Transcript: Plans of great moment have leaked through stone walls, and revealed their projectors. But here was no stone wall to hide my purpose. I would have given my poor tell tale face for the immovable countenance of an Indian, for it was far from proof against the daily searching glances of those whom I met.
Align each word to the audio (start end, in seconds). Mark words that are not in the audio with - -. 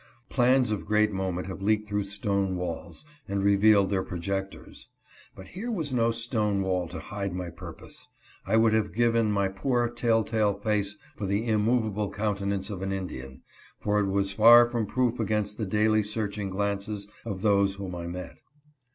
Plans 0.29 0.71
of 0.71 0.87
great 0.87 1.11
moment 1.11 1.45
have 1.45 1.61
leaked 1.61 1.87
through 1.87 2.05
stone 2.05 2.55
walls, 2.55 3.05
and 3.27 3.43
revealed 3.43 3.91
their 3.91 4.01
projectors. 4.01 4.87
But 5.35 5.49
here 5.49 5.69
was 5.69 5.93
no 5.93 6.09
stone 6.09 6.63
wall 6.63 6.87
to 6.87 6.99
hide 6.99 7.35
my 7.35 7.51
purpose. 7.51 8.07
I 8.43 8.57
would 8.57 8.73
have 8.73 8.95
given 8.95 9.31
my 9.31 9.47
poor 9.47 9.87
tell 9.91 10.23
tale 10.23 10.55
face 10.57 10.97
for 11.15 11.27
the 11.27 11.45
immovable 11.45 12.09
countenance 12.09 12.71
of 12.71 12.81
an 12.81 12.91
Indian, 12.91 13.43
for 13.79 13.99
it 13.99 14.09
was 14.09 14.31
far 14.31 14.67
from 14.67 14.87
proof 14.87 15.19
against 15.19 15.59
the 15.59 15.67
daily 15.67 16.01
searching 16.01 16.49
glances 16.49 17.07
of 17.23 17.41
those 17.43 17.75
whom 17.75 17.93
I 17.93 18.07
met. 18.07 18.37